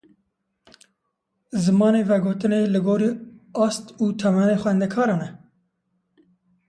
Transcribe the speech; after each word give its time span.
Zimanê 1.63 2.01
vegotinê 2.09 2.61
li 2.73 2.79
gorî 2.87 3.11
ast 3.65 3.85
û 4.03 4.05
temenê 4.19 4.57
xwendekaran 4.63 5.21
e? 5.27 5.29